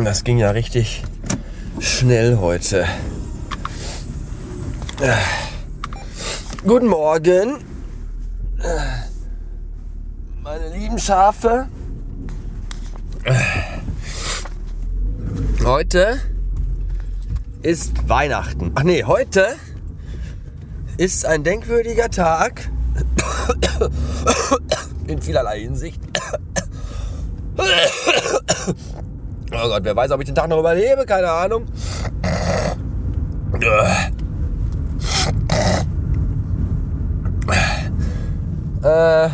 [0.00, 1.02] Das ging ja richtig
[1.78, 2.86] schnell heute.
[6.64, 7.58] Guten Morgen,
[10.42, 11.68] meine lieben Schafe.
[15.62, 16.20] Heute
[17.62, 18.72] ist Weihnachten.
[18.74, 19.56] Ach nee, heute
[20.96, 22.70] ist ein denkwürdiger Tag
[25.06, 26.00] in vielerlei Hinsicht.
[29.54, 31.66] Oh Gott, wer weiß, ob ich den Tag noch überlebe, keine Ahnung.
[38.82, 39.28] Äh,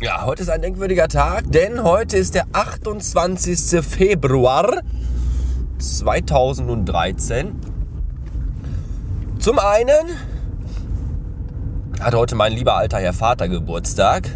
[0.00, 3.84] ja, heute ist ein denkwürdiger Tag, denn heute ist der 28.
[3.84, 4.80] Februar
[5.78, 7.58] 2013.
[9.40, 10.06] Zum einen
[12.00, 14.28] hat heute mein lieber alter Herr Vater Geburtstag,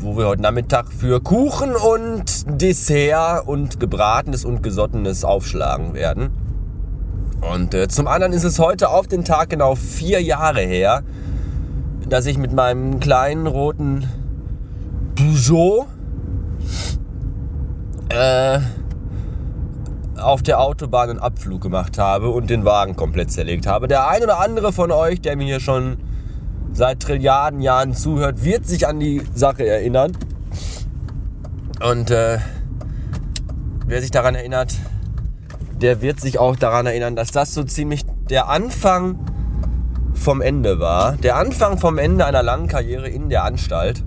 [0.00, 6.30] wo wir heute Nachmittag für Kuchen und Dessert und gebratenes und gesottenes aufschlagen werden.
[7.40, 11.02] Und äh, zum anderen ist es heute auf den Tag genau vier Jahre her,
[12.08, 14.08] dass ich mit meinem kleinen roten
[15.16, 15.86] Peugeot
[18.08, 18.60] äh,
[20.16, 23.88] auf der Autobahn einen Abflug gemacht habe und den Wagen komplett zerlegt habe.
[23.88, 25.96] Der ein oder andere von euch, der mir hier schon
[26.72, 30.16] seit Trilliarden Jahren zuhört, wird sich an die Sache erinnern.
[31.80, 32.38] Und äh,
[33.86, 34.74] wer sich daran erinnert,
[35.80, 39.18] der wird sich auch daran erinnern, dass das so ziemlich der Anfang
[40.14, 41.16] vom Ende war.
[41.16, 44.02] Der Anfang vom Ende einer langen Karriere in der Anstalt.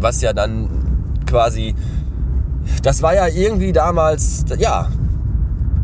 [0.00, 0.68] Was ja dann
[1.26, 1.74] quasi
[2.82, 4.88] das war ja irgendwie damals, ja,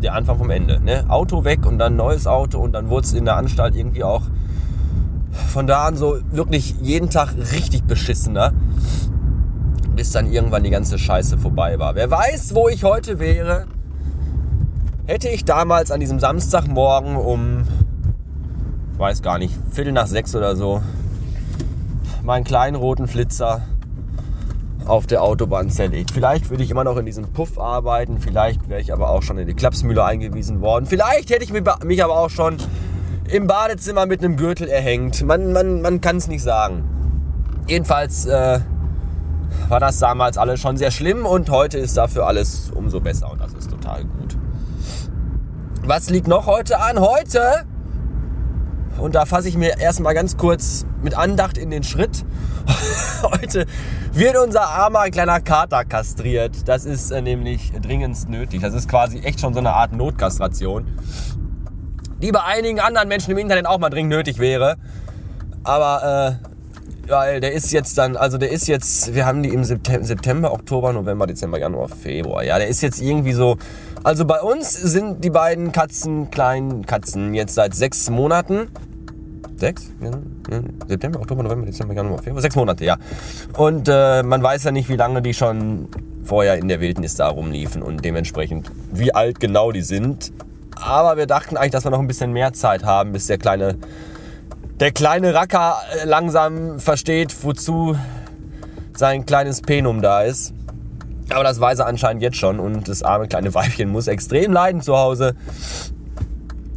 [0.01, 0.79] der Anfang vom Ende.
[0.83, 1.05] Ne?
[1.07, 4.23] Auto weg und dann neues Auto und dann wurde es in der Anstalt irgendwie auch
[5.37, 8.53] von da an so wirklich jeden Tag richtig beschissener,
[9.95, 11.95] bis dann irgendwann die ganze Scheiße vorbei war.
[11.95, 13.65] Wer weiß, wo ich heute wäre,
[15.05, 17.63] hätte ich damals an diesem Samstagmorgen um,
[18.97, 20.81] weiß gar nicht, Viertel nach sechs oder so,
[22.23, 23.61] meinen kleinen roten Flitzer
[24.85, 26.11] auf der Autobahn zerlegt.
[26.11, 29.37] Vielleicht würde ich immer noch in diesem Puff arbeiten, vielleicht wäre ich aber auch schon
[29.37, 30.85] in die Klapsmühle eingewiesen worden.
[30.85, 32.57] Vielleicht hätte ich mich aber auch schon
[33.27, 35.23] im Badezimmer mit einem Gürtel erhängt.
[35.23, 36.83] Man, man, man kann es nicht sagen.
[37.67, 38.59] Jedenfalls äh,
[39.67, 43.41] war das damals alles schon sehr schlimm und heute ist dafür alles umso besser und
[43.41, 44.37] das ist total gut.
[45.83, 46.99] Was liegt noch heute an?
[46.99, 47.65] Heute,
[48.97, 52.25] und da fasse ich mir erstmal ganz kurz mit Andacht in den Schritt.
[53.21, 53.65] Heute
[54.11, 56.67] wird unser armer kleiner Kater kastriert.
[56.67, 58.61] Das ist äh, nämlich dringend nötig.
[58.61, 60.85] Das ist quasi echt schon so eine Art Notkastration,
[62.21, 64.75] die bei einigen anderen Menschen im Internet auch mal dringend nötig wäre.
[65.63, 66.39] Aber
[67.05, 70.51] äh, ja, der ist jetzt dann, also der ist jetzt, wir haben die im September,
[70.51, 72.43] Oktober, November, Dezember, Januar, Februar.
[72.43, 73.57] Ja, der ist jetzt irgendwie so.
[74.03, 78.69] Also bei uns sind die beiden Katzen, kleinen Katzen, jetzt seit sechs Monaten
[79.59, 79.91] sechs,
[80.87, 82.97] September, Oktober, November, Dezember, Januar, Februar, sechs Monate, ja.
[83.57, 85.87] Und äh, man weiß ja nicht, wie lange die schon
[86.23, 90.31] vorher in der Wildnis da rumliefen und dementsprechend, wie alt genau die sind.
[90.87, 93.77] Aber wir dachten eigentlich, dass wir noch ein bisschen mehr Zeit haben, bis der kleine,
[94.79, 97.97] der kleine Racker äh, langsam versteht, wozu
[98.95, 100.53] sein kleines Penum da ist.
[101.29, 104.81] Aber das weiß er anscheinend jetzt schon und das arme kleine Weibchen muss extrem leiden
[104.81, 105.35] zu Hause.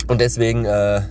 [0.09, 1.03] Und deswegen äh, äh,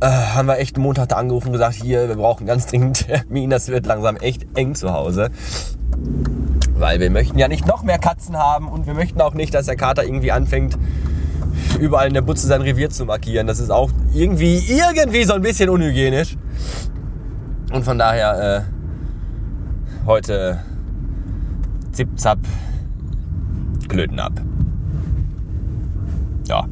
[0.00, 3.68] haben wir echt Montag da angerufen und gesagt, hier, wir brauchen ganz dringend Termin, das
[3.68, 5.30] wird langsam echt eng zu Hause.
[6.74, 9.66] Weil wir möchten ja nicht noch mehr Katzen haben und wir möchten auch nicht, dass
[9.66, 10.76] der Kater irgendwie anfängt,
[11.78, 13.46] überall in der Butze sein Revier zu markieren.
[13.46, 16.36] Das ist auch irgendwie, irgendwie so ein bisschen unhygienisch.
[17.72, 20.60] Und von daher äh, heute
[21.92, 22.38] zip zap
[23.88, 24.32] Klöten ab.
[26.48, 26.66] Ja.